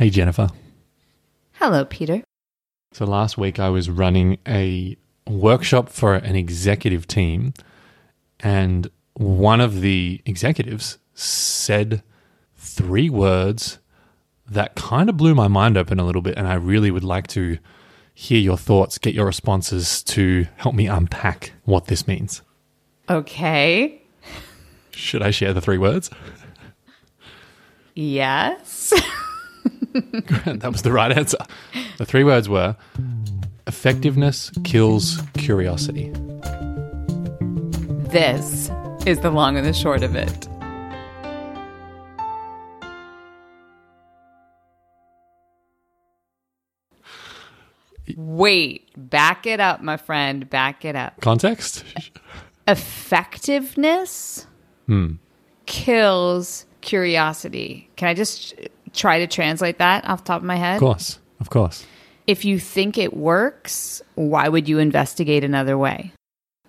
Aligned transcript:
Hey, 0.00 0.08
Jennifer. 0.08 0.48
Hello, 1.52 1.84
Peter. 1.84 2.22
So 2.94 3.04
last 3.04 3.36
week 3.36 3.60
I 3.60 3.68
was 3.68 3.90
running 3.90 4.38
a 4.48 4.96
workshop 5.26 5.90
for 5.90 6.14
an 6.14 6.36
executive 6.36 7.06
team, 7.06 7.52
and 8.42 8.90
one 9.12 9.60
of 9.60 9.82
the 9.82 10.22
executives 10.24 10.96
said 11.12 12.02
three 12.56 13.10
words 13.10 13.78
that 14.50 14.74
kind 14.74 15.10
of 15.10 15.18
blew 15.18 15.34
my 15.34 15.48
mind 15.48 15.76
open 15.76 16.00
a 16.00 16.06
little 16.06 16.22
bit. 16.22 16.38
And 16.38 16.48
I 16.48 16.54
really 16.54 16.90
would 16.90 17.04
like 17.04 17.26
to 17.26 17.58
hear 18.14 18.40
your 18.40 18.56
thoughts, 18.56 18.96
get 18.96 19.12
your 19.12 19.26
responses 19.26 20.02
to 20.04 20.46
help 20.56 20.74
me 20.74 20.86
unpack 20.86 21.52
what 21.66 21.88
this 21.88 22.08
means. 22.08 22.40
Okay. 23.10 24.00
Should 24.92 25.20
I 25.20 25.30
share 25.30 25.52
the 25.52 25.60
three 25.60 25.76
words? 25.76 26.08
Yes. 27.94 28.94
that 29.92 30.68
was 30.70 30.82
the 30.82 30.92
right 30.92 31.10
answer. 31.10 31.38
The 31.98 32.04
three 32.04 32.24
words 32.24 32.48
were 32.48 32.76
effectiveness 33.66 34.50
kills 34.64 35.20
curiosity. 35.34 36.12
this 38.10 38.70
is 39.06 39.20
the 39.20 39.30
long 39.30 39.56
and 39.56 39.66
the 39.66 39.72
short 39.72 40.02
of 40.02 40.14
it. 40.14 40.48
Wait, 48.16 48.90
back 48.96 49.46
it 49.46 49.60
up, 49.60 49.82
my 49.82 49.96
friend. 49.96 50.48
Back 50.48 50.84
it 50.84 50.96
up. 50.96 51.20
Context? 51.20 51.84
Effectiveness 52.66 54.46
hmm. 54.86 55.14
kills 55.66 56.66
curiosity. 56.80 57.88
Can 57.96 58.08
I 58.08 58.14
just 58.14 58.54
try 58.92 59.18
to 59.20 59.26
translate 59.26 59.78
that 59.78 60.08
off 60.08 60.24
the 60.24 60.28
top 60.28 60.40
of 60.40 60.46
my 60.46 60.56
head? 60.56 60.74
Of 60.74 60.80
course. 60.80 61.18
Of 61.40 61.50
course. 61.50 61.86
If 62.26 62.44
you 62.44 62.58
think 62.58 62.98
it 62.98 63.16
works, 63.16 64.02
why 64.14 64.48
would 64.48 64.68
you 64.68 64.78
investigate 64.78 65.42
another 65.42 65.76
way? 65.76 66.12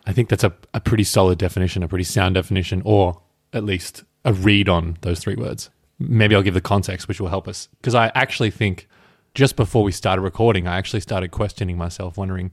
I 0.08 0.14
think 0.14 0.30
that's 0.30 0.44
a, 0.44 0.54
a 0.74 0.80
pretty 0.80 1.04
solid 1.04 1.38
definition, 1.38 1.84
a 1.84 1.88
pretty 1.88 2.04
sound 2.04 2.36
definition, 2.36 2.82
or 2.86 3.22
at 3.54 3.64
least 3.64 4.04
a 4.26 4.34
read 4.34 4.70
on 4.70 4.98
those 5.02 5.20
three 5.20 5.36
words. 5.36 5.70
Maybe 6.00 6.36
I'll 6.36 6.42
give 6.42 6.54
the 6.54 6.62
context, 6.62 7.08
which 7.08 7.22
will 7.22 7.28
help 7.28 7.48
us. 7.48 7.68
Because 7.80 7.94
I 7.94 8.12
actually 8.16 8.50
think 8.50 8.88
just 9.36 9.56
before 9.56 9.84
we 9.84 9.92
started 9.92 10.22
recording, 10.22 10.68
I 10.68 10.78
actually 10.78 11.02
started 11.02 11.32
questioning 11.32 11.78
myself, 11.78 12.18
wondering 12.18 12.52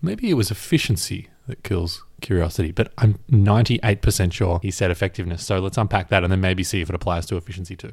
maybe 0.00 0.30
it 0.30 0.34
was 0.34 0.50
efficiency 0.50 1.28
that 1.48 1.62
kills 1.64 2.04
curiosity. 2.20 2.70
But 2.70 2.92
I'm 2.98 3.18
98% 3.30 4.32
sure 4.32 4.60
he 4.62 4.70
said 4.70 4.90
effectiveness. 4.90 5.44
So 5.44 5.58
let's 5.58 5.78
unpack 5.78 6.08
that 6.08 6.22
and 6.22 6.32
then 6.32 6.40
maybe 6.40 6.62
see 6.62 6.80
if 6.80 6.88
it 6.88 6.94
applies 6.94 7.26
to 7.26 7.36
efficiency 7.36 7.76
too. 7.76 7.92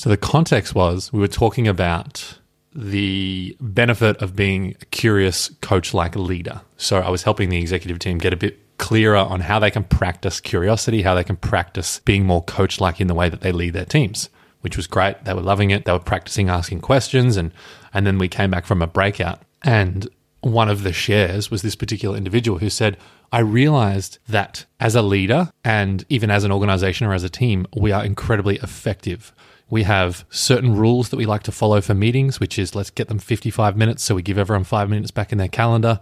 So 0.00 0.08
the 0.08 0.16
context 0.16 0.74
was 0.74 1.12
we 1.12 1.20
were 1.20 1.28
talking 1.28 1.68
about 1.68 2.38
the 2.74 3.54
benefit 3.60 4.16
of 4.22 4.34
being 4.34 4.74
a 4.80 4.86
curious 4.86 5.50
coach 5.60 5.92
like 5.92 6.16
leader. 6.16 6.62
So 6.78 7.00
I 7.00 7.10
was 7.10 7.24
helping 7.24 7.50
the 7.50 7.58
executive 7.58 7.98
team 7.98 8.16
get 8.16 8.32
a 8.32 8.36
bit 8.38 8.78
clearer 8.78 9.18
on 9.18 9.40
how 9.40 9.58
they 9.58 9.70
can 9.70 9.84
practice 9.84 10.40
curiosity, 10.40 11.02
how 11.02 11.14
they 11.14 11.22
can 11.22 11.36
practice 11.36 12.00
being 12.06 12.24
more 12.24 12.42
coach 12.42 12.80
like 12.80 12.98
in 12.98 13.08
the 13.08 13.14
way 13.14 13.28
that 13.28 13.42
they 13.42 13.52
lead 13.52 13.74
their 13.74 13.84
teams, 13.84 14.30
which 14.62 14.74
was 14.74 14.86
great. 14.86 15.22
They 15.24 15.34
were 15.34 15.42
loving 15.42 15.70
it. 15.70 15.84
They 15.84 15.92
were 15.92 15.98
practicing 15.98 16.48
asking 16.48 16.80
questions 16.80 17.36
and 17.36 17.52
and 17.92 18.06
then 18.06 18.16
we 18.16 18.28
came 18.28 18.50
back 18.50 18.64
from 18.64 18.80
a 18.80 18.86
breakout 18.86 19.42
and 19.60 20.08
one 20.40 20.70
of 20.70 20.82
the 20.82 20.94
shares 20.94 21.50
was 21.50 21.60
this 21.60 21.76
particular 21.76 22.16
individual 22.16 22.60
who 22.60 22.70
said, 22.70 22.96
I 23.32 23.40
realized 23.40 24.18
that 24.30 24.64
as 24.80 24.94
a 24.94 25.02
leader 25.02 25.50
and 25.62 26.06
even 26.08 26.30
as 26.30 26.44
an 26.44 26.52
organization 26.52 27.06
or 27.06 27.12
as 27.12 27.22
a 27.22 27.28
team, 27.28 27.66
we 27.76 27.92
are 27.92 28.02
incredibly 28.02 28.56
effective. 28.56 29.34
We 29.70 29.84
have 29.84 30.24
certain 30.30 30.76
rules 30.76 31.10
that 31.10 31.16
we 31.16 31.26
like 31.26 31.44
to 31.44 31.52
follow 31.52 31.80
for 31.80 31.94
meetings, 31.94 32.40
which 32.40 32.58
is 32.58 32.74
let's 32.74 32.90
get 32.90 33.06
them 33.06 33.20
55 33.20 33.76
minutes. 33.76 34.02
So 34.02 34.16
we 34.16 34.22
give 34.22 34.36
everyone 34.36 34.64
five 34.64 34.90
minutes 34.90 35.12
back 35.12 35.30
in 35.30 35.38
their 35.38 35.48
calendar. 35.48 36.00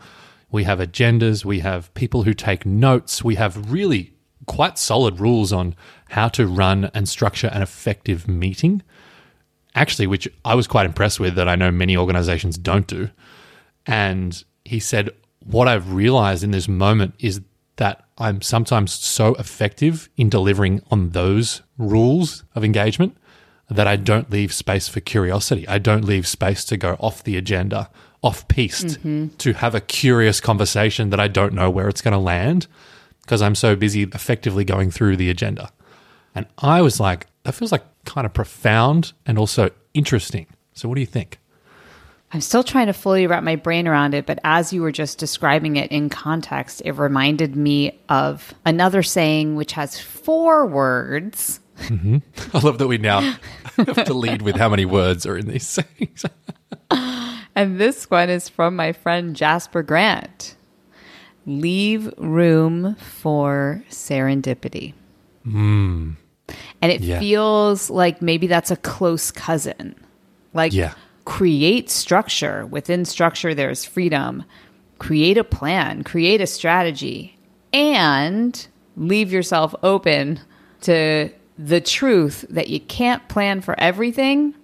We 0.50 0.64
have 0.64 0.78
agendas. 0.78 1.44
We 1.44 1.60
have 1.60 1.92
people 1.92 2.22
who 2.22 2.32
take 2.32 2.64
notes. 2.64 3.22
We 3.22 3.34
have 3.34 3.70
really 3.70 4.14
quite 4.46 4.78
solid 4.78 5.20
rules 5.20 5.52
on 5.52 5.76
how 6.08 6.28
to 6.28 6.46
run 6.46 6.90
and 6.94 7.06
structure 7.06 7.48
an 7.48 7.60
effective 7.60 8.26
meeting. 8.26 8.82
Actually, 9.74 10.06
which 10.06 10.26
I 10.46 10.54
was 10.54 10.66
quite 10.66 10.86
impressed 10.86 11.20
with 11.20 11.34
that 11.34 11.48
I 11.48 11.54
know 11.54 11.70
many 11.70 11.94
organizations 11.94 12.56
don't 12.56 12.86
do. 12.86 13.10
And 13.86 14.42
he 14.64 14.80
said, 14.80 15.10
What 15.44 15.68
I've 15.68 15.92
realized 15.92 16.42
in 16.42 16.52
this 16.52 16.68
moment 16.68 17.14
is 17.18 17.42
that 17.76 18.06
I'm 18.16 18.40
sometimes 18.40 18.92
so 18.92 19.34
effective 19.34 20.08
in 20.16 20.30
delivering 20.30 20.82
on 20.90 21.10
those 21.10 21.60
rules 21.76 22.44
of 22.54 22.64
engagement 22.64 23.16
that 23.70 23.86
I 23.86 23.96
don't 23.96 24.30
leave 24.30 24.52
space 24.52 24.88
for 24.88 25.00
curiosity. 25.00 25.66
I 25.68 25.78
don't 25.78 26.04
leave 26.04 26.26
space 26.26 26.64
to 26.66 26.76
go 26.76 26.96
off 27.00 27.22
the 27.22 27.36
agenda, 27.36 27.90
off 28.22 28.48
piste, 28.48 28.86
mm-hmm. 28.86 29.28
to 29.36 29.52
have 29.54 29.74
a 29.74 29.80
curious 29.80 30.40
conversation 30.40 31.10
that 31.10 31.20
I 31.20 31.28
don't 31.28 31.52
know 31.52 31.68
where 31.70 31.88
it's 31.88 32.00
going 32.00 32.12
to 32.12 32.18
land 32.18 32.66
because 33.22 33.42
I'm 33.42 33.54
so 33.54 33.76
busy 33.76 34.04
effectively 34.04 34.64
going 34.64 34.90
through 34.90 35.16
the 35.16 35.28
agenda. 35.28 35.70
And 36.34 36.46
I 36.58 36.80
was 36.82 36.98
like, 36.98 37.26
that 37.42 37.52
feels 37.52 37.72
like 37.72 37.84
kind 38.04 38.24
of 38.26 38.32
profound 38.32 39.12
and 39.26 39.38
also 39.38 39.70
interesting. 39.92 40.46
So, 40.72 40.88
what 40.88 40.94
do 40.94 41.00
you 41.00 41.06
think? 41.06 41.38
I'm 42.32 42.42
still 42.42 42.62
trying 42.62 42.88
to 42.88 42.92
fully 42.92 43.26
wrap 43.26 43.42
my 43.42 43.56
brain 43.56 43.88
around 43.88 44.12
it, 44.12 44.26
but 44.26 44.38
as 44.44 44.72
you 44.72 44.82
were 44.82 44.92
just 44.92 45.18
describing 45.18 45.76
it 45.76 45.90
in 45.90 46.10
context, 46.10 46.82
it 46.84 46.92
reminded 46.92 47.56
me 47.56 47.98
of 48.10 48.52
another 48.66 49.02
saying 49.02 49.56
which 49.56 49.72
has 49.72 49.98
four 49.98 50.66
words. 50.66 51.60
Mm-hmm. 51.78 52.18
I 52.56 52.60
love 52.60 52.78
that 52.78 52.88
we 52.88 52.98
now 52.98 53.20
have 53.76 54.04
to 54.04 54.14
lead 54.14 54.42
with 54.42 54.56
how 54.56 54.68
many 54.68 54.84
words 54.84 55.26
are 55.26 55.36
in 55.38 55.46
these 55.48 55.66
sayings. 55.66 56.24
And 57.54 57.80
this 57.80 58.08
one 58.08 58.30
is 58.30 58.48
from 58.48 58.76
my 58.76 58.92
friend 58.92 59.34
Jasper 59.34 59.82
Grant. 59.82 60.54
Leave 61.44 62.12
room 62.16 62.94
for 62.96 63.82
serendipity. 63.90 64.94
Mm. 65.44 66.14
And 66.80 66.92
it 66.92 67.00
Yeah. 67.00 67.18
feels 67.18 67.90
like 67.90 68.22
maybe 68.22 68.46
that's 68.46 68.70
a 68.70 68.76
close 68.76 69.32
cousin. 69.32 69.96
Like 70.54 70.72
Yeah. 70.72 70.92
create 71.24 71.90
structure. 71.90 72.64
Within 72.66 73.04
structure, 73.04 73.54
there's 73.56 73.84
freedom. 73.84 74.44
Create 75.00 75.36
a 75.36 75.42
plan, 75.44 76.04
create 76.04 76.40
a 76.40 76.46
strategy, 76.46 77.36
and 77.72 78.68
leave 78.96 79.32
yourself 79.32 79.74
open 79.82 80.38
to 80.82 81.30
the 81.58 81.80
truth 81.80 82.44
that 82.50 82.68
you 82.68 82.80
can't 82.80 83.28
plan 83.28 83.60
for 83.60 83.78
everything. 83.78 84.54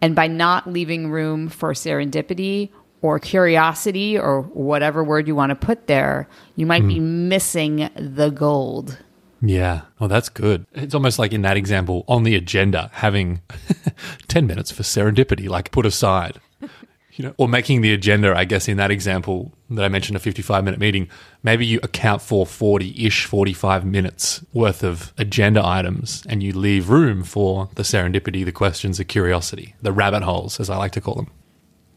And 0.00 0.14
by 0.14 0.28
not 0.28 0.68
leaving 0.68 1.10
room 1.10 1.48
for 1.48 1.72
serendipity 1.72 2.70
or 3.02 3.18
curiosity 3.18 4.18
or 4.18 4.42
whatever 4.42 5.02
word 5.02 5.26
you 5.26 5.34
want 5.34 5.50
to 5.50 5.56
put 5.56 5.88
there, 5.88 6.28
you 6.56 6.66
might 6.66 6.86
be 6.86 6.98
hmm. 6.98 7.28
missing 7.28 7.90
the 7.96 8.30
gold. 8.30 8.98
Yeah. 9.40 9.82
Oh, 10.00 10.08
that's 10.08 10.28
good. 10.28 10.66
It's 10.72 10.94
almost 10.94 11.18
like 11.18 11.32
in 11.32 11.42
that 11.42 11.56
example 11.56 12.04
on 12.08 12.24
the 12.24 12.34
agenda, 12.34 12.90
having 12.94 13.40
10 14.28 14.46
minutes 14.46 14.70
for 14.70 14.82
serendipity, 14.82 15.48
like 15.48 15.70
put 15.70 15.86
aside. 15.86 16.40
You 17.18 17.24
know, 17.24 17.34
or 17.36 17.48
making 17.48 17.80
the 17.80 17.92
agenda, 17.92 18.32
I 18.36 18.44
guess, 18.44 18.68
in 18.68 18.76
that 18.76 18.92
example 18.92 19.52
that 19.70 19.84
I 19.84 19.88
mentioned, 19.88 20.16
a 20.16 20.20
55 20.20 20.64
minute 20.64 20.78
meeting, 20.78 21.08
maybe 21.42 21.66
you 21.66 21.80
account 21.82 22.22
for 22.22 22.46
40 22.46 23.04
ish, 23.04 23.24
45 23.24 23.84
minutes 23.84 24.44
worth 24.52 24.84
of 24.84 25.12
agenda 25.18 25.60
items 25.66 26.22
and 26.28 26.44
you 26.44 26.52
leave 26.52 26.90
room 26.90 27.24
for 27.24 27.70
the 27.74 27.82
serendipity, 27.82 28.44
the 28.44 28.52
questions, 28.52 28.98
the 28.98 29.04
curiosity, 29.04 29.74
the 29.82 29.90
rabbit 29.92 30.22
holes, 30.22 30.60
as 30.60 30.70
I 30.70 30.76
like 30.76 30.92
to 30.92 31.00
call 31.00 31.16
them. 31.16 31.26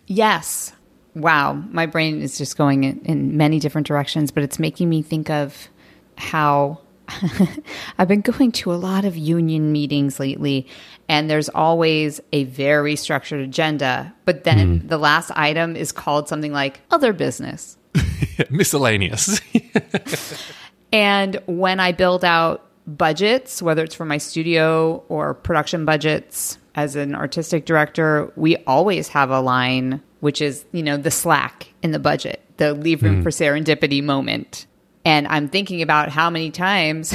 Yes. 0.07 0.73
Wow. 1.13 1.53
My 1.69 1.85
brain 1.85 2.19
is 2.19 2.39
just 2.39 2.57
going 2.57 2.83
in, 2.83 2.99
in 3.05 3.37
many 3.37 3.59
different 3.59 3.85
directions, 3.85 4.31
but 4.31 4.41
it's 4.41 4.57
making 4.57 4.89
me 4.89 5.03
think 5.03 5.29
of 5.29 5.69
how 6.17 6.79
I've 7.97 8.07
been 8.07 8.21
going 8.21 8.51
to 8.53 8.73
a 8.73 8.75
lot 8.75 9.05
of 9.05 9.17
union 9.17 9.71
meetings 9.71 10.19
lately, 10.19 10.67
and 11.07 11.29
there's 11.29 11.49
always 11.49 12.21
a 12.31 12.45
very 12.45 12.95
structured 12.95 13.41
agenda. 13.41 14.13
But 14.25 14.43
then 14.43 14.79
hmm. 14.79 14.87
the 14.87 14.97
last 14.97 15.31
item 15.31 15.75
is 15.75 15.91
called 15.91 16.27
something 16.27 16.53
like 16.53 16.81
other 16.91 17.13
business. 17.13 17.77
Miscellaneous. 18.49 19.41
And 20.91 21.41
when 21.45 21.79
I 21.79 21.91
build 21.91 22.25
out 22.25 22.67
budgets, 22.85 23.61
whether 23.61 23.83
it's 23.83 23.95
for 23.95 24.05
my 24.05 24.17
studio 24.17 25.03
or 25.07 25.33
production 25.33 25.85
budgets 25.85 26.57
as 26.75 26.95
an 26.95 27.15
artistic 27.15 27.65
director, 27.65 28.31
we 28.35 28.57
always 28.67 29.07
have 29.09 29.29
a 29.29 29.39
line 29.39 30.01
which 30.19 30.41
is, 30.41 30.65
you 30.71 30.83
know, 30.83 30.97
the 30.97 31.11
slack 31.11 31.73
in 31.81 31.91
the 31.91 31.99
budget, 31.99 32.41
the 32.57 32.73
leave 32.73 33.01
room 33.01 33.17
hmm. 33.17 33.21
for 33.23 33.29
serendipity 33.29 34.03
moment. 34.03 34.67
And 35.03 35.27
I'm 35.27 35.47
thinking 35.47 35.81
about 35.81 36.09
how 36.09 36.29
many 36.29 36.51
times 36.51 37.13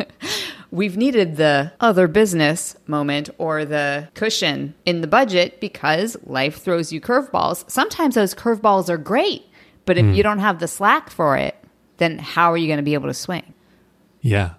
we've 0.70 0.96
needed 0.96 1.36
the 1.36 1.72
other 1.80 2.06
business 2.06 2.76
moment 2.86 3.30
or 3.38 3.64
the 3.64 4.08
cushion 4.14 4.74
in 4.84 5.00
the 5.00 5.06
budget 5.06 5.60
because 5.60 6.16
life 6.24 6.60
throws 6.60 6.92
you 6.92 7.00
curveballs. 7.00 7.68
Sometimes 7.70 8.14
those 8.14 8.34
curveballs 8.34 8.88
are 8.88 8.98
great, 8.98 9.46
but 9.86 9.96
if 9.96 10.04
hmm. 10.04 10.12
you 10.12 10.22
don't 10.22 10.40
have 10.40 10.58
the 10.58 10.68
slack 10.68 11.10
for 11.10 11.36
it, 11.36 11.56
then 11.96 12.18
how 12.18 12.52
are 12.52 12.56
you 12.56 12.66
going 12.66 12.78
to 12.78 12.82
be 12.82 12.94
able 12.94 13.08
to 13.08 13.14
swing? 13.14 13.54
Yeah. 14.20 14.54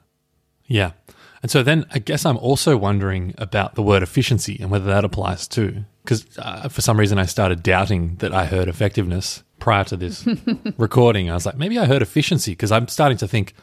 Yeah. 0.66 0.92
And 1.42 1.50
so 1.50 1.64
then 1.64 1.86
I 1.92 2.00
guess 2.00 2.26
I'm 2.26 2.38
also 2.38 2.78
wondering 2.78 3.34
about 3.38 3.76
the 3.76 3.82
word 3.82 4.04
efficiency 4.04 4.58
and 4.60 4.70
whether 4.70 4.86
that 4.86 5.06
applies 5.06 5.48
too. 5.48 5.86
Because 6.04 6.26
uh, 6.38 6.68
for 6.70 6.82
some 6.82 7.00
reason 7.00 7.18
I 7.18 7.26
started 7.26 7.64
doubting 7.64 8.16
that 8.16 8.34
I 8.34 8.46
heard 8.46 8.68
effectiveness 8.68 9.44
prior 9.60 9.84
to 9.86 9.98
this 9.98 10.28
recording. 10.78 11.30
I 11.30 11.34
was 11.34 11.46
like, 11.46 11.58
maybe 11.58 11.78
I 11.78 11.86
heard 11.86 12.02
efficiency 12.02 12.52
because 12.52 12.72
I'm 12.72 12.88
starting 12.88 13.18
to 13.20 13.28
think 13.28 13.54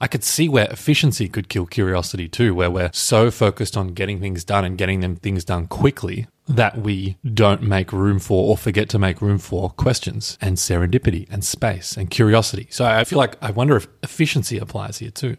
I 0.00 0.08
could 0.08 0.24
see 0.24 0.48
where 0.48 0.66
efficiency 0.70 1.28
could 1.28 1.48
kill 1.48 1.66
curiosity 1.66 2.28
too, 2.28 2.54
where 2.54 2.70
we're 2.70 2.90
so 2.92 3.30
focused 3.30 3.76
on 3.76 3.88
getting 3.88 4.20
things 4.20 4.44
done 4.44 4.64
and 4.64 4.76
getting 4.76 5.00
them 5.00 5.16
things 5.16 5.44
done 5.44 5.66
quickly 5.68 6.26
that 6.48 6.78
we 6.78 7.16
don't 7.24 7.62
make 7.62 7.92
room 7.92 8.18
for 8.18 8.50
or 8.50 8.56
forget 8.56 8.88
to 8.90 8.98
make 8.98 9.22
room 9.22 9.38
for 9.38 9.70
questions 9.70 10.36
and 10.40 10.58
serendipity 10.58 11.26
and 11.30 11.44
space 11.44 11.96
and 11.96 12.10
curiosity. 12.10 12.68
So 12.70 12.84
I 12.84 13.04
feel 13.04 13.18
like 13.18 13.36
I 13.42 13.50
wonder 13.50 13.76
if 13.76 13.88
efficiency 14.02 14.58
applies 14.58 14.98
here 14.98 15.10
too. 15.10 15.38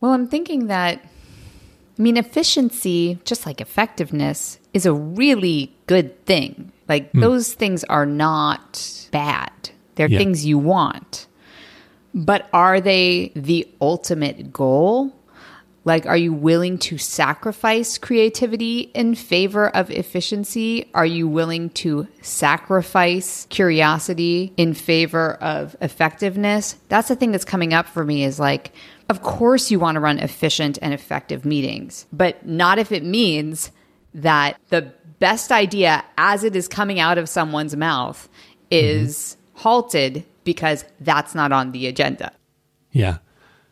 Well, 0.00 0.12
I'm 0.12 0.26
thinking 0.26 0.66
that, 0.68 1.00
I 1.98 2.02
mean, 2.02 2.16
efficiency, 2.16 3.18
just 3.24 3.46
like 3.46 3.60
effectiveness, 3.60 4.58
is 4.72 4.86
a 4.86 4.92
really 4.92 5.74
good 5.86 6.24
thing. 6.26 6.72
Like, 6.88 7.12
mm. 7.12 7.20
those 7.20 7.52
things 7.52 7.84
are 7.84 8.06
not 8.06 9.08
bad, 9.10 9.52
they're 9.94 10.08
yeah. 10.08 10.18
things 10.18 10.46
you 10.46 10.58
want. 10.58 11.26
But 12.12 12.48
are 12.52 12.80
they 12.80 13.30
the 13.36 13.68
ultimate 13.80 14.52
goal? 14.52 15.12
Like, 15.84 16.04
are 16.04 16.16
you 16.16 16.32
willing 16.32 16.76
to 16.78 16.98
sacrifice 16.98 17.96
creativity 17.96 18.90
in 18.94 19.14
favor 19.14 19.68
of 19.68 19.90
efficiency? 19.90 20.90
Are 20.92 21.06
you 21.06 21.26
willing 21.26 21.70
to 21.70 22.06
sacrifice 22.20 23.46
curiosity 23.48 24.52
in 24.58 24.74
favor 24.74 25.34
of 25.34 25.74
effectiveness? 25.80 26.76
That's 26.88 27.08
the 27.08 27.16
thing 27.16 27.32
that's 27.32 27.46
coming 27.46 27.72
up 27.72 27.86
for 27.86 28.04
me 28.04 28.24
is 28.24 28.38
like, 28.38 28.72
of 29.08 29.22
course, 29.22 29.70
you 29.70 29.80
want 29.80 29.96
to 29.96 30.00
run 30.00 30.18
efficient 30.18 30.78
and 30.82 30.92
effective 30.92 31.44
meetings, 31.44 32.06
but 32.12 32.46
not 32.46 32.78
if 32.78 32.92
it 32.92 33.02
means 33.02 33.70
that 34.12 34.60
the 34.68 34.92
best 35.18 35.50
idea 35.50 36.04
as 36.18 36.44
it 36.44 36.54
is 36.54 36.68
coming 36.68 37.00
out 37.00 37.16
of 37.16 37.28
someone's 37.28 37.74
mouth 37.74 38.28
is 38.70 39.36
mm-hmm. 39.54 39.60
halted 39.60 40.24
because 40.44 40.84
that's 41.00 41.34
not 41.34 41.52
on 41.52 41.72
the 41.72 41.86
agenda. 41.86 42.32
Yeah. 42.92 43.18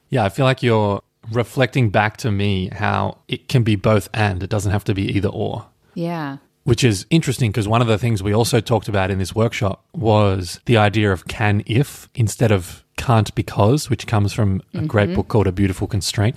Yeah. 0.08 0.24
I 0.24 0.28
feel 0.28 0.44
like 0.44 0.62
you're 0.62 1.02
reflecting 1.30 1.90
back 1.90 2.16
to 2.18 2.30
me 2.30 2.68
how 2.72 3.18
it 3.28 3.48
can 3.48 3.62
be 3.62 3.76
both 3.76 4.08
and 4.14 4.42
it 4.42 4.50
doesn't 4.50 4.72
have 4.72 4.84
to 4.84 4.94
be 4.94 5.02
either 5.16 5.28
or. 5.28 5.66
Yeah. 5.94 6.38
Which 6.64 6.84
is 6.84 7.06
interesting 7.10 7.50
because 7.50 7.66
one 7.66 7.80
of 7.80 7.88
the 7.88 7.98
things 7.98 8.22
we 8.22 8.34
also 8.34 8.60
talked 8.60 8.88
about 8.88 9.10
in 9.10 9.18
this 9.18 9.34
workshop 9.34 9.84
was 9.94 10.60
the 10.66 10.76
idea 10.76 11.12
of 11.12 11.26
can 11.26 11.62
if 11.66 12.08
instead 12.14 12.52
of 12.52 12.84
can't 12.96 13.34
because, 13.34 13.88
which 13.88 14.06
comes 14.06 14.32
from 14.32 14.60
a 14.74 14.78
mm-hmm. 14.78 14.86
great 14.86 15.14
book 15.14 15.28
called 15.28 15.46
A 15.46 15.52
Beautiful 15.52 15.86
Constraint. 15.86 16.36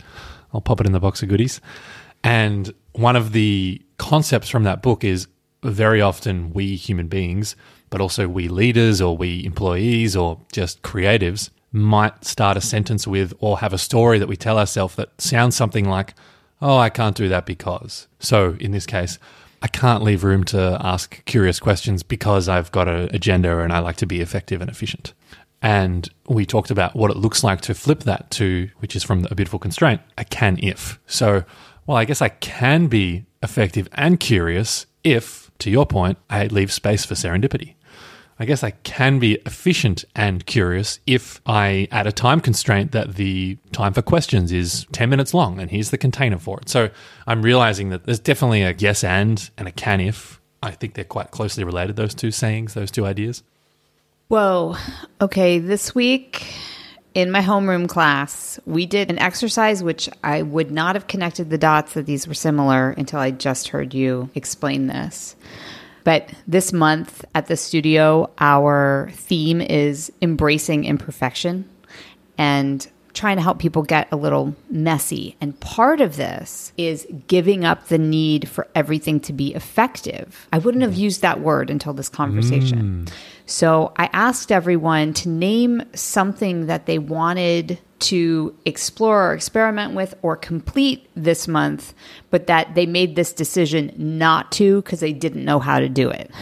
I'll 0.53 0.61
pop 0.61 0.79
it 0.79 0.85
in 0.85 0.93
the 0.93 0.99
box 0.99 1.21
of 1.21 1.29
goodies. 1.29 1.59
And 2.23 2.73
one 2.93 3.15
of 3.15 3.33
the 3.33 3.81
concepts 3.97 4.49
from 4.49 4.63
that 4.63 4.81
book 4.81 5.03
is 5.03 5.27
very 5.63 6.01
often 6.01 6.53
we 6.53 6.75
human 6.75 7.07
beings, 7.07 7.55
but 7.89 8.01
also 8.01 8.27
we 8.27 8.47
leaders 8.47 9.01
or 9.01 9.17
we 9.17 9.43
employees 9.43 10.15
or 10.15 10.39
just 10.51 10.81
creatives 10.81 11.49
might 11.71 12.25
start 12.25 12.57
a 12.57 12.61
sentence 12.61 13.07
with 13.07 13.33
or 13.39 13.59
have 13.59 13.73
a 13.73 13.77
story 13.77 14.19
that 14.19 14.27
we 14.27 14.35
tell 14.35 14.59
ourselves 14.59 14.95
that 14.95 15.21
sounds 15.21 15.55
something 15.55 15.87
like, 15.87 16.13
oh, 16.61 16.77
I 16.77 16.89
can't 16.89 17.15
do 17.15 17.29
that 17.29 17.45
because. 17.45 18.07
So 18.19 18.55
in 18.59 18.71
this 18.71 18.85
case, 18.85 19.17
I 19.61 19.67
can't 19.67 20.03
leave 20.03 20.23
room 20.23 20.43
to 20.45 20.77
ask 20.81 21.23
curious 21.25 21.59
questions 21.59 22.03
because 22.03 22.49
I've 22.49 22.71
got 22.71 22.87
an 22.87 23.13
agenda 23.13 23.59
and 23.59 23.71
I 23.71 23.79
like 23.79 23.97
to 23.97 24.05
be 24.05 24.21
effective 24.21 24.59
and 24.61 24.69
efficient. 24.69 25.13
And 25.61 26.09
we 26.27 26.45
talked 26.45 26.71
about 26.71 26.95
what 26.95 27.11
it 27.11 27.17
looks 27.17 27.43
like 27.43 27.61
to 27.61 27.75
flip 27.75 28.01
that 28.03 28.31
to, 28.31 28.69
which 28.79 28.95
is 28.95 29.03
from 29.03 29.27
a 29.29 29.35
beautiful 29.35 29.59
constraint, 29.59 30.01
a 30.17 30.25
can 30.25 30.57
if. 30.63 30.99
So, 31.05 31.43
well, 31.85 31.97
I 31.97 32.05
guess 32.05 32.21
I 32.21 32.29
can 32.29 32.87
be 32.87 33.25
effective 33.43 33.87
and 33.93 34.19
curious 34.19 34.87
if, 35.03 35.51
to 35.59 35.69
your 35.69 35.85
point, 35.85 36.17
I 36.29 36.47
leave 36.47 36.71
space 36.71 37.05
for 37.05 37.13
serendipity. 37.13 37.75
I 38.41 38.45
guess 38.45 38.63
I 38.63 38.71
can 38.71 39.19
be 39.19 39.35
efficient 39.45 40.03
and 40.15 40.43
curious 40.45 40.99
if 41.05 41.39
I 41.45 41.87
add 41.91 42.07
a 42.07 42.11
time 42.11 42.39
constraint 42.39 42.91
that 42.91 43.13
the 43.13 43.57
time 43.71 43.93
for 43.93 44.01
questions 44.01 44.51
is 44.51 44.87
10 44.93 45.11
minutes 45.11 45.35
long 45.35 45.59
and 45.59 45.69
here's 45.69 45.91
the 45.91 45.97
container 45.99 46.39
for 46.39 46.59
it. 46.59 46.67
So 46.67 46.89
I'm 47.27 47.43
realizing 47.43 47.89
that 47.89 48.05
there's 48.05 48.19
definitely 48.19 48.63
a 48.63 48.73
yes 48.75 49.03
and 49.03 49.47
and 49.59 49.67
a 49.67 49.71
can 49.71 50.01
if. 50.01 50.41
I 50.63 50.71
think 50.71 50.95
they're 50.95 51.03
quite 51.03 51.29
closely 51.29 51.63
related, 51.63 51.95
those 51.95 52.15
two 52.15 52.31
sayings, 52.31 52.73
those 52.73 52.89
two 52.89 53.05
ideas. 53.05 53.43
Whoa. 54.27 54.75
Okay. 55.19 55.59
This 55.59 55.93
week 55.93 56.55
in 57.13 57.29
my 57.29 57.41
homeroom 57.41 57.87
class, 57.87 58.59
we 58.65 58.87
did 58.87 59.11
an 59.11 59.19
exercise 59.19 59.83
which 59.83 60.09
I 60.23 60.41
would 60.41 60.71
not 60.71 60.95
have 60.95 61.05
connected 61.05 61.51
the 61.51 61.57
dots 61.57 61.93
that 61.93 62.07
these 62.07 62.27
were 62.27 62.33
similar 62.33 62.91
until 62.91 63.19
I 63.19 63.29
just 63.29 63.67
heard 63.67 63.93
you 63.93 64.29
explain 64.33 64.87
this. 64.87 65.35
But 66.03 66.33
this 66.47 66.73
month 66.73 67.23
at 67.35 67.47
the 67.47 67.57
studio, 67.57 68.29
our 68.39 69.11
theme 69.13 69.61
is 69.61 70.11
embracing 70.21 70.85
imperfection. 70.85 71.69
And 72.37 72.87
trying 73.13 73.37
to 73.37 73.43
help 73.43 73.59
people 73.59 73.83
get 73.83 74.07
a 74.11 74.15
little 74.15 74.55
messy. 74.69 75.35
And 75.41 75.59
part 75.59 76.01
of 76.01 76.15
this 76.15 76.71
is 76.77 77.07
giving 77.27 77.65
up 77.65 77.87
the 77.87 77.97
need 77.97 78.47
for 78.47 78.67
everything 78.75 79.19
to 79.21 79.33
be 79.33 79.53
effective. 79.53 80.47
I 80.53 80.59
wouldn't 80.59 80.83
have 80.83 80.93
used 80.93 81.21
that 81.21 81.41
word 81.41 81.69
until 81.69 81.93
this 81.93 82.09
conversation. 82.09 83.05
Mm. 83.05 83.13
So 83.45 83.91
I 83.97 84.09
asked 84.13 84.51
everyone 84.51 85.13
to 85.15 85.29
name 85.29 85.83
something 85.93 86.67
that 86.67 86.85
they 86.85 86.99
wanted 86.99 87.79
to 87.99 88.55
explore 88.65 89.29
or 89.29 89.33
experiment 89.33 89.93
with 89.93 90.15
or 90.21 90.35
complete 90.35 91.07
this 91.15 91.47
month, 91.47 91.93
but 92.29 92.47
that 92.47 92.75
they 92.75 92.85
made 92.85 93.15
this 93.15 93.33
decision 93.33 93.93
not 93.97 94.51
to 94.53 94.81
because 94.81 95.01
they 95.01 95.13
didn't 95.13 95.45
know 95.45 95.59
how 95.59 95.79
to 95.79 95.89
do 95.89 96.09
it. 96.09 96.31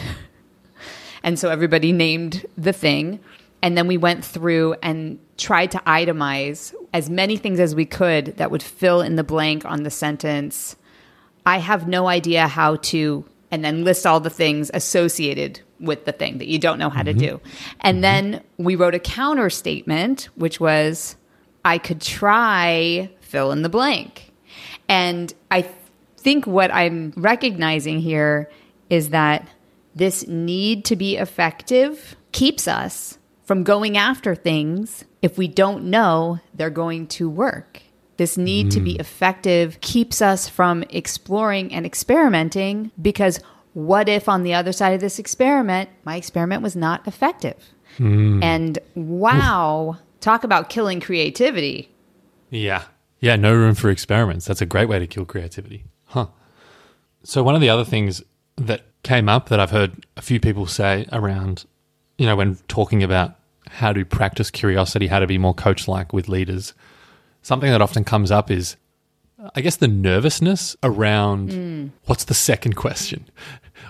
And 1.22 1.38
so 1.38 1.50
everybody 1.50 1.92
named 1.92 2.46
the 2.56 2.72
thing. 2.72 3.20
And 3.62 3.76
then 3.76 3.86
we 3.86 3.96
went 3.96 4.24
through 4.24 4.74
and 4.82 5.18
tried 5.36 5.70
to 5.72 5.78
itemize 5.78 6.74
as 6.92 7.10
many 7.10 7.36
things 7.36 7.60
as 7.60 7.74
we 7.74 7.84
could 7.84 8.36
that 8.38 8.50
would 8.50 8.62
fill 8.62 9.00
in 9.00 9.16
the 9.16 9.24
blank 9.24 9.64
on 9.64 9.82
the 9.82 9.90
sentence. 9.90 10.76
I 11.44 11.58
have 11.58 11.88
no 11.88 12.08
idea 12.08 12.46
how 12.46 12.76
to, 12.76 13.24
and 13.50 13.64
then 13.64 13.84
list 13.84 14.06
all 14.06 14.20
the 14.20 14.30
things 14.30 14.70
associated 14.72 15.60
with 15.78 16.04
the 16.04 16.12
thing 16.12 16.38
that 16.38 16.48
you 16.48 16.58
don't 16.58 16.78
know 16.78 16.90
how 16.90 17.02
mm-hmm. 17.02 17.18
to 17.18 17.26
do. 17.26 17.40
And 17.80 17.96
mm-hmm. 17.96 18.02
then 18.02 18.44
we 18.58 18.76
wrote 18.76 18.94
a 18.94 18.98
counter 18.98 19.50
statement, 19.50 20.28
which 20.34 20.60
was, 20.60 21.16
I 21.64 21.78
could 21.78 22.00
try 22.00 23.10
fill 23.20 23.52
in 23.52 23.62
the 23.62 23.68
blank. 23.68 24.32
And 24.88 25.32
I 25.50 25.66
think 26.16 26.46
what 26.46 26.72
I'm 26.72 27.12
recognizing 27.16 28.00
here 28.00 28.50
is 28.90 29.10
that 29.10 29.48
this 29.94 30.26
need 30.26 30.84
to 30.86 30.96
be 30.96 31.16
effective 31.16 32.16
keeps 32.32 32.68
us 32.68 33.18
from 33.50 33.64
going 33.64 33.96
after 33.96 34.36
things 34.36 35.04
if 35.22 35.36
we 35.36 35.48
don't 35.48 35.82
know 35.82 36.38
they're 36.54 36.70
going 36.70 37.04
to 37.04 37.28
work. 37.28 37.82
This 38.16 38.38
need 38.38 38.68
mm. 38.68 38.74
to 38.74 38.80
be 38.80 38.94
mm. 38.94 39.00
effective 39.00 39.80
keeps 39.80 40.22
us 40.22 40.48
from 40.48 40.84
exploring 40.90 41.74
and 41.74 41.84
experimenting 41.84 42.92
because 43.02 43.40
what 43.72 44.08
if 44.08 44.28
on 44.28 44.44
the 44.44 44.54
other 44.54 44.70
side 44.70 44.94
of 44.94 45.00
this 45.00 45.18
experiment, 45.18 45.90
my 46.04 46.14
experiment 46.14 46.62
was 46.62 46.76
not 46.76 47.08
effective? 47.08 47.56
Mm. 47.98 48.44
And 48.44 48.78
wow, 48.94 49.98
Talk 50.20 50.44
about 50.44 50.68
killing 50.70 51.00
creativity. 51.00 51.90
Yeah. 52.50 52.84
Yeah, 53.18 53.34
no 53.34 53.52
room 53.52 53.74
for 53.74 53.90
experiments. 53.90 54.46
That's 54.46 54.60
a 54.60 54.66
great 54.66 54.88
way 54.88 55.00
to 55.00 55.08
kill 55.08 55.24
creativity. 55.24 55.86
Huh. 56.04 56.28
So, 57.24 57.42
one 57.42 57.56
of 57.56 57.60
the 57.60 57.68
other 57.68 57.84
things 57.84 58.22
that 58.58 58.82
came 59.02 59.28
up 59.28 59.48
that 59.48 59.58
I've 59.58 59.72
heard 59.72 60.06
a 60.16 60.22
few 60.22 60.38
people 60.38 60.68
say 60.68 61.06
around, 61.10 61.64
you 62.16 62.26
know, 62.26 62.36
when 62.36 62.56
talking 62.68 63.02
about 63.02 63.39
how 63.70 63.92
to 63.92 64.04
practice 64.04 64.50
curiosity, 64.50 65.06
how 65.06 65.20
to 65.20 65.26
be 65.26 65.38
more 65.38 65.54
coach 65.54 65.88
like 65.88 66.12
with 66.12 66.28
leaders, 66.28 66.74
something 67.42 67.70
that 67.70 67.80
often 67.80 68.04
comes 68.04 68.30
up 68.30 68.50
is, 68.50 68.76
I 69.54 69.60
guess, 69.60 69.76
the 69.76 69.88
nervousness 69.88 70.76
around 70.82 71.50
mm. 71.50 71.90
what's 72.06 72.24
the 72.24 72.34
second 72.34 72.76
question? 72.76 73.26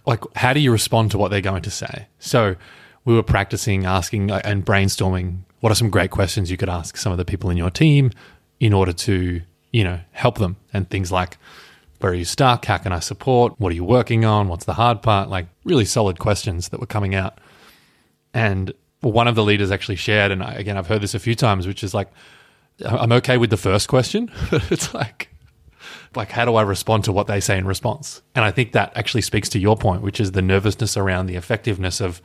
Like, 0.06 0.22
how 0.36 0.54
do 0.54 0.60
you 0.60 0.72
respond 0.72 1.10
to 1.10 1.18
what 1.18 1.30
they're 1.30 1.42
going 1.42 1.62
to 1.62 1.70
say? 1.70 2.06
So, 2.20 2.54
we 3.04 3.12
were 3.12 3.24
practicing 3.24 3.84
asking 3.84 4.30
uh, 4.30 4.40
and 4.44 4.64
brainstorming 4.64 5.40
what 5.60 5.70
are 5.70 5.74
some 5.74 5.90
great 5.90 6.10
questions 6.10 6.50
you 6.50 6.56
could 6.56 6.68
ask 6.70 6.96
some 6.96 7.12
of 7.12 7.18
the 7.18 7.24
people 7.24 7.50
in 7.50 7.56
your 7.56 7.70
team 7.70 8.10
in 8.60 8.72
order 8.72 8.92
to, 8.92 9.42
you 9.72 9.84
know, 9.84 10.00
help 10.12 10.38
them 10.38 10.56
and 10.72 10.88
things 10.88 11.10
like 11.12 11.36
where 11.98 12.12
are 12.12 12.14
you 12.14 12.24
stuck? 12.24 12.64
How 12.64 12.78
can 12.78 12.92
I 12.92 13.00
support? 13.00 13.58
What 13.58 13.72
are 13.72 13.74
you 13.74 13.84
working 13.84 14.24
on? 14.24 14.48
What's 14.48 14.64
the 14.64 14.74
hard 14.74 15.02
part? 15.02 15.28
Like 15.28 15.48
really 15.64 15.84
solid 15.84 16.18
questions 16.18 16.70
that 16.70 16.80
were 16.80 16.86
coming 16.86 17.14
out. 17.14 17.38
And 18.32 18.72
one 19.00 19.28
of 19.28 19.34
the 19.34 19.44
leaders 19.44 19.70
actually 19.70 19.96
shared, 19.96 20.30
and 20.30 20.42
again, 20.42 20.76
I've 20.76 20.86
heard 20.86 21.00
this 21.00 21.14
a 21.14 21.18
few 21.18 21.34
times, 21.34 21.66
which 21.66 21.82
is 21.82 21.94
like, 21.94 22.08
I'm 22.84 23.12
okay 23.12 23.36
with 23.36 23.50
the 23.50 23.56
first 23.56 23.88
question. 23.88 24.30
it's 24.52 24.94
like, 24.94 25.28
like 26.14 26.30
how 26.30 26.44
do 26.44 26.54
I 26.54 26.62
respond 26.62 27.04
to 27.04 27.12
what 27.12 27.26
they 27.26 27.40
say 27.40 27.58
in 27.58 27.66
response? 27.66 28.22
And 28.34 28.44
I 28.44 28.50
think 28.50 28.72
that 28.72 28.92
actually 28.96 29.22
speaks 29.22 29.48
to 29.50 29.58
your 29.58 29.76
point, 29.76 30.02
which 30.02 30.20
is 30.20 30.32
the 30.32 30.42
nervousness 30.42 30.96
around 30.96 31.26
the 31.26 31.36
effectiveness 31.36 32.00
of 32.00 32.20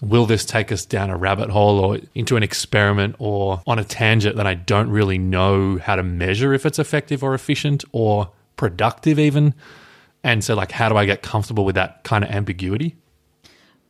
will 0.00 0.26
this 0.26 0.44
take 0.44 0.70
us 0.70 0.84
down 0.84 1.10
a 1.10 1.16
rabbit 1.16 1.50
hole 1.50 1.78
or 1.80 1.98
into 2.14 2.36
an 2.36 2.42
experiment 2.42 3.16
or 3.18 3.62
on 3.66 3.78
a 3.78 3.84
tangent 3.84 4.36
that 4.36 4.46
I 4.46 4.54
don't 4.54 4.90
really 4.90 5.18
know 5.18 5.78
how 5.78 5.96
to 5.96 6.02
measure 6.02 6.54
if 6.54 6.64
it's 6.64 6.78
effective 6.78 7.22
or 7.22 7.34
efficient 7.34 7.84
or 7.92 8.30
productive, 8.56 9.18
even? 9.18 9.54
And 10.22 10.44
so, 10.44 10.54
like, 10.54 10.72
how 10.72 10.88
do 10.88 10.96
I 10.96 11.04
get 11.04 11.22
comfortable 11.22 11.64
with 11.64 11.74
that 11.74 12.04
kind 12.04 12.24
of 12.24 12.30
ambiguity? 12.30 12.96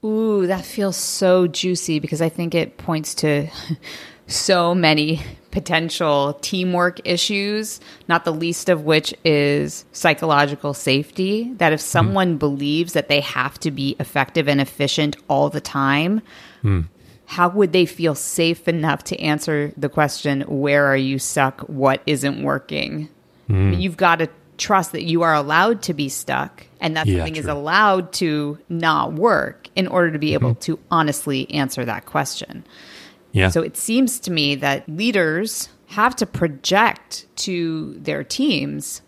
Ooh, 0.04 0.46
that 0.46 0.64
feels 0.64 0.96
so 0.96 1.46
juicy 1.46 1.98
because 1.98 2.22
I 2.22 2.28
think 2.28 2.54
it 2.54 2.78
points 2.78 3.14
to 3.16 3.48
so 4.28 4.74
many 4.74 5.22
potential 5.50 6.38
teamwork 6.40 7.00
issues, 7.04 7.80
not 8.06 8.24
the 8.24 8.32
least 8.32 8.68
of 8.68 8.84
which 8.84 9.12
is 9.24 9.84
psychological 9.92 10.72
safety. 10.74 11.52
That 11.54 11.72
if 11.72 11.80
someone 11.80 12.36
mm. 12.36 12.38
believes 12.38 12.92
that 12.92 13.08
they 13.08 13.20
have 13.20 13.58
to 13.60 13.70
be 13.70 13.96
effective 13.98 14.48
and 14.48 14.60
efficient 14.60 15.16
all 15.26 15.50
the 15.50 15.60
time, 15.60 16.22
mm. 16.62 16.84
how 17.26 17.48
would 17.48 17.72
they 17.72 17.86
feel 17.86 18.14
safe 18.14 18.68
enough 18.68 19.02
to 19.04 19.18
answer 19.20 19.72
the 19.76 19.88
question, 19.88 20.42
Where 20.42 20.86
are 20.86 20.96
you 20.96 21.18
stuck? 21.18 21.62
What 21.62 22.02
isn't 22.06 22.42
working? 22.42 23.08
Mm. 23.48 23.80
You've 23.80 23.96
got 23.96 24.16
to 24.20 24.28
trust 24.58 24.92
that 24.92 25.04
you 25.04 25.22
are 25.22 25.34
allowed 25.34 25.82
to 25.82 25.94
be 25.94 26.08
stuck 26.08 26.66
and 26.80 26.96
that 26.96 27.06
yeah, 27.06 27.18
something 27.18 27.34
true. 27.34 27.40
is 27.40 27.46
allowed 27.46 28.12
to 28.12 28.58
not 28.68 29.14
work 29.14 29.68
in 29.74 29.86
order 29.86 30.10
to 30.10 30.18
be 30.18 30.34
able 30.34 30.50
mm-hmm. 30.50 30.60
to 30.60 30.78
honestly 30.90 31.50
answer 31.50 31.84
that 31.84 32.06
question. 32.06 32.64
Yeah. 33.32 33.48
So 33.48 33.62
it 33.62 33.76
seems 33.76 34.18
to 34.20 34.30
me 34.30 34.54
that 34.56 34.88
leaders 34.88 35.68
have 35.88 36.14
to 36.16 36.26
project 36.26 37.26
to 37.36 37.94
their 37.98 38.24
teams 38.24 39.00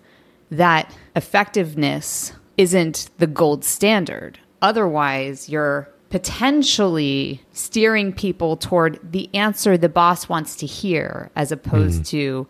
that 0.51 0.95
effectiveness 1.15 2.33
isn't 2.57 3.11
the 3.19 3.27
gold 3.27 3.65
standard. 3.65 4.39
Otherwise, 4.63 5.49
you're 5.49 5.89
potentially 6.11 7.41
steering 7.53 8.13
people 8.13 8.57
toward 8.57 8.99
the 9.13 9.33
answer 9.35 9.79
the 9.79 9.89
boss 9.89 10.29
wants 10.29 10.57
to 10.57 10.67
hear 10.67 11.31
as 11.37 11.53
opposed 11.53 12.03
mm. 12.03 12.09
to 12.09 12.47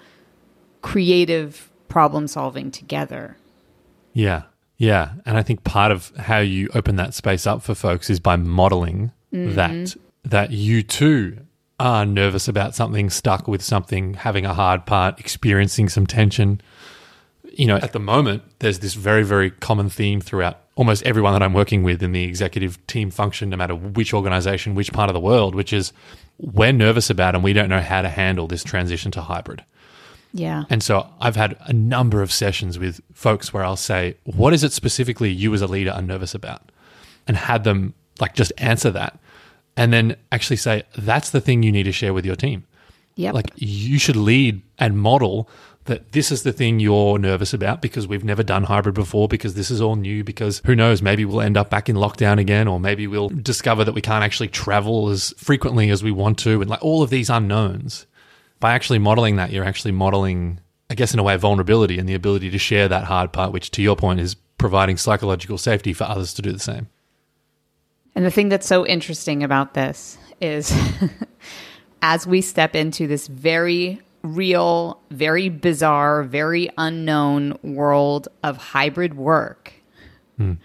creative 0.83 1.70
problem 1.90 2.26
solving 2.26 2.70
together. 2.70 3.37
Yeah. 4.14 4.44
Yeah. 4.78 5.12
And 5.26 5.37
I 5.37 5.42
think 5.42 5.64
part 5.64 5.92
of 5.92 6.11
how 6.16 6.38
you 6.38 6.70
open 6.75 6.97
that 6.97 7.12
space 7.12 7.47
up 7.47 7.62
for 7.62 7.75
folks 7.75 8.09
is 8.09 8.18
by 8.18 8.37
modeling 8.37 9.12
mm-hmm. 9.32 9.54
that 9.54 9.94
that 10.25 10.50
you 10.50 10.82
too 10.82 11.38
are 11.78 12.04
nervous 12.04 12.47
about 12.47 12.75
something, 12.75 13.09
stuck 13.11 13.49
with 13.49 13.62
something, 13.62 14.14
having 14.14 14.44
a 14.44 14.54
hard 14.54 14.85
part, 14.87 15.18
experiencing 15.18 15.88
some 15.88 16.06
tension. 16.06 16.61
You 17.52 17.66
know, 17.66 17.76
at 17.76 17.92
the 17.92 17.99
moment, 17.99 18.42
there's 18.59 18.78
this 18.80 18.94
very, 18.94 19.23
very 19.23 19.50
common 19.50 19.88
theme 19.88 20.20
throughout 20.20 20.61
almost 20.76 21.02
everyone 21.04 21.32
that 21.32 21.42
I'm 21.42 21.54
working 21.54 21.82
with 21.82 22.02
in 22.02 22.12
the 22.12 22.25
executive 22.25 22.87
team 22.87 23.11
function, 23.11 23.50
no 23.50 23.56
matter 23.56 23.75
which 23.75 24.14
organization, 24.14 24.75
which 24.75 24.92
part 24.92 25.11
of 25.11 25.14
the 25.14 25.20
world, 25.20 25.54
which 25.54 25.73
is 25.73 25.92
we're 26.38 26.73
nervous 26.73 27.11
about 27.11 27.35
and 27.35 27.44
we 27.44 27.52
don't 27.52 27.68
know 27.68 27.80
how 27.80 28.02
to 28.02 28.09
handle 28.09 28.47
this 28.47 28.64
transition 28.64 29.11
to 29.12 29.23
hybrid. 29.23 29.64
Yeah. 30.33 30.65
And 30.71 30.83
so 30.83 31.09
I've 31.21 31.37
had 31.37 31.57
a 31.61 31.73
number 31.73 32.23
of 32.23 32.33
sessions 32.33 32.79
with 32.79 33.01
folks 33.13 33.53
where 33.53 33.65
I'll 33.65 33.77
say, 33.77 34.17
What 34.25 34.53
is 34.53 34.63
it 34.65 34.73
specifically 34.73 35.31
you 35.31 35.53
as 35.55 35.63
a 35.63 35.67
leader 35.67 35.91
are 35.91 36.03
nervous 36.03 36.35
about? 36.35 36.71
And 37.27 37.37
had 37.37 37.65
them 37.65 37.95
like 38.21 38.35
just 38.35 38.53
answer 38.59 38.91
that 38.91 39.19
and 39.77 39.93
then 39.93 40.17
actually 40.33 40.57
say 40.57 40.83
that's 40.97 41.31
the 41.31 41.41
thing 41.41 41.63
you 41.63 41.73
need 41.73 41.85
to 41.85 41.93
share 41.93 42.13
with 42.13 42.27
your 42.27 42.37
team. 42.37 42.65
Yeah. 43.17 43.33
Like 43.33 43.51
you 43.57 43.99
should 43.99 44.17
lead 44.17 44.63
and 44.79 44.99
model 44.99 45.49
that 45.85 46.13
this 46.13 46.31
is 46.31 46.43
the 46.43 46.53
thing 46.53 46.79
you're 46.79 47.19
nervous 47.19 47.53
about 47.53 47.81
because 47.81 48.07
we've 48.07 48.25
never 48.25 48.43
done 48.43 48.65
hybrid 48.65 48.95
before 48.95 49.29
because 49.29 49.55
this 49.55 49.71
is 49.71 49.81
all 49.81 49.97
new 49.97 50.23
because 50.23 50.61
who 50.65 50.77
knows 50.77 51.03
maybe 51.03 51.25
we'll 51.25 51.41
end 51.41 51.57
up 51.57 51.71
back 51.71 51.89
in 51.89 51.97
lockdown 51.97 52.39
again 52.39 52.69
or 52.69 52.79
maybe 52.79 53.07
we'll 53.07 53.31
discover 53.31 53.85
that 53.85 53.93
we 53.93 54.01
can't 54.01 54.23
actually 54.23 54.49
travel 54.49 55.09
as 55.09 55.35
frequently 55.37 55.91
as 55.91 56.03
we 56.03 56.13
want 56.13 56.39
to 56.39 56.61
and 56.61 56.71
like 56.71 56.83
all 56.85 57.03
of 57.03 57.11
these 57.11 57.31
unknowns 57.31 58.07
by 58.61 58.73
actually 58.73 58.99
modeling 58.99 59.37
that 59.37 59.50
you're 59.50 59.64
actually 59.64 59.93
modeling 59.93 60.61
I 60.88 60.95
guess 60.95 61.14
in 61.14 61.21
a 61.21 61.23
way 61.23 61.37
vulnerability 61.37 61.99
and 61.99 62.09
the 62.09 62.14
ability 62.14 62.50
to 62.50 62.59
share 62.59 62.88
that 62.88 63.05
hard 63.05 63.33
part 63.33 63.52
which 63.52 63.71
to 63.73 63.83
your 63.83 63.97
point 63.97 64.21
is 64.21 64.37
providing 64.59 64.97
psychological 64.97 65.59
safety 65.59 65.93
for 65.93 66.05
others 66.05 66.35
to 66.35 66.43
do 66.43 66.52
the 66.52 66.59
same. 66.59 66.88
And 68.14 68.25
the 68.25 68.31
thing 68.31 68.49
that's 68.49 68.67
so 68.67 68.87
interesting 68.87 69.43
about 69.43 69.75
this 69.75 70.19
is 70.40 70.76
as 72.02 72.26
we 72.26 72.40
step 72.40 72.75
into 72.75 73.07
this 73.07 73.26
very 73.26 74.00
real, 74.23 75.00
very 75.11 75.49
bizarre, 75.49 76.23
very 76.25 76.71
unknown 76.76 77.59
world 77.62 78.29
of 78.43 78.57
hybrid 78.57 79.14
work, 79.14 79.73
mm. 80.38 80.59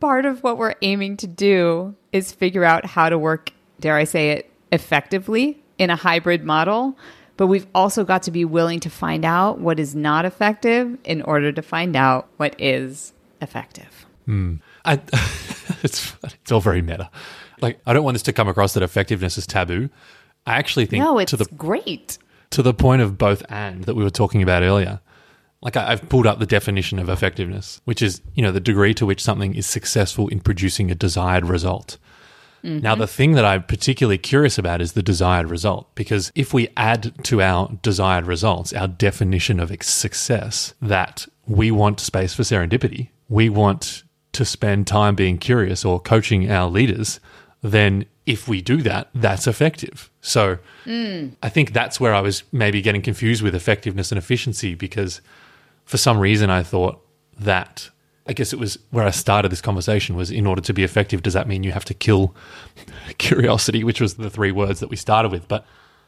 part 0.00 0.24
of 0.24 0.42
what 0.42 0.56
we're 0.56 0.74
aiming 0.82 1.16
to 1.18 1.26
do 1.26 1.94
is 2.12 2.32
figure 2.32 2.64
out 2.64 2.86
how 2.86 3.08
to 3.08 3.18
work, 3.18 3.52
dare 3.80 3.96
I 3.96 4.04
say 4.04 4.30
it, 4.30 4.50
effectively 4.72 5.62
in 5.78 5.90
a 5.90 5.96
hybrid 5.96 6.44
model. 6.44 6.96
But 7.36 7.48
we've 7.48 7.66
also 7.74 8.04
got 8.04 8.22
to 8.24 8.30
be 8.30 8.44
willing 8.44 8.80
to 8.80 8.90
find 8.90 9.24
out 9.24 9.58
what 9.58 9.80
is 9.80 9.94
not 9.94 10.24
effective 10.24 10.96
in 11.04 11.22
order 11.22 11.50
to 11.50 11.62
find 11.62 11.96
out 11.96 12.28
what 12.36 12.54
is 12.60 13.12
effective. 13.40 14.06
Mm. 14.28 14.60
I, 14.84 14.94
it's 15.82 16.14
it's 16.22 16.52
all 16.52 16.60
very 16.60 16.82
meta. 16.82 17.10
Like 17.60 17.80
I 17.86 17.92
don't 17.92 18.04
want 18.04 18.14
this 18.14 18.22
to 18.24 18.32
come 18.32 18.48
across 18.48 18.74
that 18.74 18.82
effectiveness 18.82 19.38
is 19.38 19.46
taboo. 19.46 19.90
I 20.46 20.54
actually 20.54 20.86
think 20.86 21.02
no, 21.02 21.18
it's 21.18 21.30
to 21.30 21.36
the 21.36 21.46
great 21.56 22.18
to 22.50 22.62
the 22.62 22.74
point 22.74 23.02
of 23.02 23.18
both 23.18 23.42
and 23.48 23.84
that 23.84 23.94
we 23.94 24.04
were 24.04 24.10
talking 24.10 24.42
about 24.42 24.62
earlier. 24.62 25.00
Like 25.62 25.76
I, 25.76 25.92
I've 25.92 26.08
pulled 26.08 26.26
up 26.26 26.38
the 26.38 26.46
definition 26.46 26.98
of 26.98 27.08
effectiveness, 27.08 27.80
which 27.84 28.02
is 28.02 28.20
you 28.34 28.42
know 28.42 28.52
the 28.52 28.60
degree 28.60 28.94
to 28.94 29.06
which 29.06 29.22
something 29.22 29.54
is 29.54 29.66
successful 29.66 30.28
in 30.28 30.40
producing 30.40 30.90
a 30.90 30.94
desired 30.94 31.46
result. 31.46 31.98
Mm-hmm. 32.64 32.80
Now, 32.80 32.94
the 32.94 33.06
thing 33.06 33.32
that 33.32 33.44
I'm 33.44 33.62
particularly 33.62 34.18
curious 34.18 34.56
about 34.56 34.80
is 34.80 34.92
the 34.92 35.02
desired 35.02 35.50
result, 35.50 35.94
because 35.94 36.32
if 36.34 36.54
we 36.54 36.68
add 36.76 37.12
to 37.24 37.42
our 37.42 37.70
desired 37.82 38.26
results 38.26 38.72
our 38.72 38.88
definition 38.88 39.60
of 39.60 39.70
success, 39.82 40.74
that 40.80 41.26
we 41.46 41.70
want 41.70 42.00
space 42.00 42.32
for 42.32 42.42
serendipity, 42.42 43.10
we 43.28 43.50
want 43.50 44.02
to 44.32 44.44
spend 44.44 44.86
time 44.86 45.14
being 45.14 45.38
curious 45.38 45.84
or 45.84 46.00
coaching 46.00 46.50
our 46.50 46.68
leaders, 46.68 47.20
then 47.62 48.06
if 48.26 48.48
we 48.48 48.62
do 48.62 48.82
that, 48.82 49.08
that's 49.14 49.46
effective. 49.46 50.10
So 50.20 50.58
mm. 50.86 51.32
I 51.42 51.48
think 51.50 51.72
that's 51.72 52.00
where 52.00 52.14
I 52.14 52.20
was 52.20 52.42
maybe 52.52 52.80
getting 52.80 53.02
confused 53.02 53.42
with 53.42 53.54
effectiveness 53.54 54.10
and 54.10 54.18
efficiency 54.18 54.74
because 54.74 55.20
for 55.84 55.98
some 55.98 56.18
reason 56.18 56.50
I 56.50 56.62
thought 56.62 57.00
that 57.38 57.90
I 58.26 58.32
guess 58.32 58.52
it 58.52 58.58
was 58.58 58.78
where 58.90 59.04
I 59.04 59.10
started 59.10 59.52
this 59.52 59.60
conversation 59.60 60.16
was 60.16 60.30
in 60.30 60.46
order 60.46 60.62
to 60.62 60.72
be 60.72 60.82
effective, 60.82 61.22
does 61.22 61.34
that 61.34 61.46
mean 61.46 61.62
you 61.62 61.72
have 61.72 61.84
to 61.86 61.94
kill 61.94 62.34
curiosity, 63.18 63.84
which 63.84 64.00
was 64.00 64.14
the 64.14 64.30
three 64.30 64.52
words 64.52 64.80
that 64.80 64.88
we 64.88 64.96
started 64.96 65.30
with? 65.30 65.46
But 65.46 65.66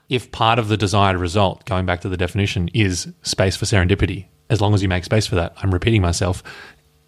if 0.09 0.31
part 0.33 0.59
of 0.59 0.69
the 0.69 0.77
desired 0.77 1.17
result, 1.17 1.65
going 1.67 1.85
back 1.85 2.01
to 2.03 2.09
the 2.09 2.17
definition, 2.17 2.69
is 2.73 3.13
space 3.23 3.57
for 3.57 3.67
serendipity, 3.67 4.27
as 4.49 4.61
long 4.61 4.73
as 4.73 4.83
you 4.83 4.89
make 4.89 5.05
space 5.05 5.27
for 5.27 5.35
that, 5.35 5.53
I'm 5.59 5.73
repeating 5.73 6.01
myself, 6.01 6.43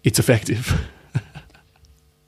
it's 0.03 0.19
effective. 0.19 0.79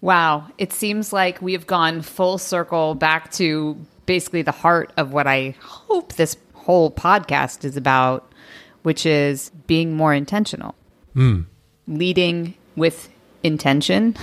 Wow. 0.02 0.48
It 0.58 0.74
seems 0.74 1.14
like 1.14 1.42
we 1.42 1.54
have 1.54 1.68
gone 1.68 2.02
full 2.02 2.40
circle 2.40 2.96
back 2.96 3.32
to 3.34 3.78
basically 4.08 4.42
the 4.42 4.52
heart 4.52 4.92
of 4.98 5.14
what 5.14 5.28
I 5.28 5.56
hope 5.62 6.14
this 6.14 6.36
whole 6.54 6.92
podcast 6.92 7.64
is 7.64 7.78
about, 7.78 8.34
which 8.82 9.06
is 9.06 9.52
being 9.68 9.94
more 9.94 10.14
intentional. 10.14 10.76
Mm. 11.16 11.46
Leading 11.88 12.56
with 12.76 13.10
intention 13.44 14.16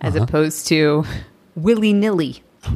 as 0.00 0.14
uh-huh. 0.14 0.24
opposed 0.24 0.66
to 0.68 1.04
willy 1.54 1.92
nilly. 1.92 2.42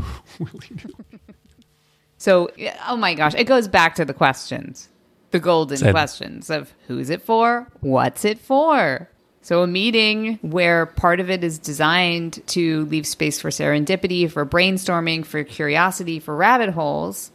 so, 2.18 2.50
oh 2.88 2.96
my 2.96 3.14
gosh, 3.14 3.34
it 3.34 3.44
goes 3.44 3.68
back 3.68 3.94
to 3.96 4.04
the 4.04 4.14
questions, 4.14 4.88
the 5.30 5.40
golden 5.40 5.76
Said. 5.76 5.92
questions 5.92 6.50
of 6.50 6.72
who's 6.86 7.10
it 7.10 7.22
for? 7.22 7.66
What's 7.80 8.24
it 8.24 8.38
for? 8.38 9.08
So, 9.42 9.62
a 9.62 9.66
meeting 9.66 10.38
where 10.42 10.84
part 10.84 11.18
of 11.18 11.30
it 11.30 11.42
is 11.42 11.58
designed 11.58 12.46
to 12.48 12.84
leave 12.86 13.06
space 13.06 13.40
for 13.40 13.48
serendipity, 13.48 14.30
for 14.30 14.44
brainstorming, 14.44 15.24
for 15.24 15.42
curiosity, 15.44 16.20
for 16.20 16.36
rabbit 16.36 16.70
holes. 16.70 17.30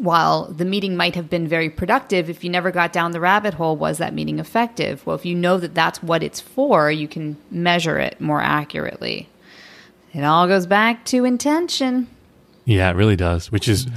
While 0.00 0.46
the 0.46 0.64
meeting 0.64 0.96
might 0.96 1.14
have 1.14 1.28
been 1.28 1.46
very 1.46 1.68
productive, 1.68 2.30
if 2.30 2.42
you 2.42 2.48
never 2.48 2.70
got 2.70 2.90
down 2.90 3.12
the 3.12 3.20
rabbit 3.20 3.52
hole, 3.52 3.76
was 3.76 3.98
that 3.98 4.14
meeting 4.14 4.38
effective? 4.38 5.06
Well, 5.06 5.14
if 5.14 5.26
you 5.26 5.34
know 5.34 5.58
that 5.58 5.74
that's 5.74 6.02
what 6.02 6.22
it's 6.22 6.40
for, 6.40 6.90
you 6.90 7.06
can 7.06 7.36
measure 7.50 7.98
it 7.98 8.18
more 8.18 8.40
accurately. 8.40 9.28
It 10.14 10.24
all 10.24 10.48
goes 10.48 10.64
back 10.64 11.04
to 11.06 11.26
intention. 11.26 12.08
Yeah, 12.64 12.88
it 12.88 12.94
really 12.94 13.14
does, 13.14 13.52
which 13.52 13.68
is, 13.68 13.88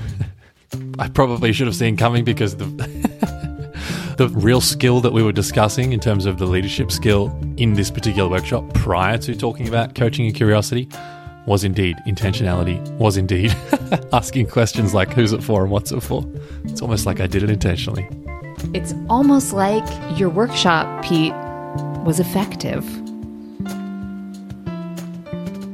I 1.00 1.08
probably 1.08 1.54
should 1.54 1.68
have 1.68 1.76
seen 1.76 1.96
coming 1.96 2.26
because 2.26 2.58
the. 2.58 2.66
the 4.18 4.30
real 4.30 4.62
skill 4.62 5.02
that 5.02 5.12
we 5.12 5.24
were 5.24 5.32
discussing 5.32 5.92
in 5.92 6.00
terms 6.00 6.28
of 6.28 6.38
the 6.38 6.46
leadership 6.46 6.92
skill 6.92 7.36
in 7.58 7.74
this 7.74 7.90
particular 7.90 8.30
workshop 8.30 8.72
prior 8.76 9.18
to 9.18 9.36
talking 9.36 9.68
about 9.68 9.96
coaching 9.96 10.28
and 10.28 10.36
curiosity 10.36 10.88
was 11.46 11.64
indeed 11.64 11.98
intentionality, 12.08 12.82
was 12.98 13.18
indeed 13.18 13.56
asking 14.14 14.48
questions 14.48 14.94
like 14.94 15.12
who's 15.14 15.34
it 15.34 15.44
for 15.44 15.64
and 15.64 15.72
what's 15.72 15.92
it 15.92 16.02
for. 16.02 16.26
It's 16.66 16.82
almost 16.82 17.06
like 17.06 17.20
I 17.20 17.28
did 17.28 17.44
it 17.44 17.50
intentionally. 17.50 18.08
It's 18.74 18.94
almost 19.10 19.54
like 19.54 19.84
your 20.18 20.30
workshop, 20.30 21.04
Pete, 21.04 21.34
was 22.06 22.20
effective. 22.20 22.86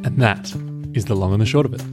And 0.06 0.18
that 0.18 0.54
is 0.94 1.06
the 1.06 1.16
long 1.16 1.34
and 1.34 1.42
the 1.42 1.46
short 1.46 1.66
of 1.66 1.74
it. 1.74 1.84